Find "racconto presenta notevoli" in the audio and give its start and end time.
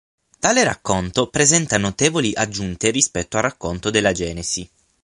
0.63-2.33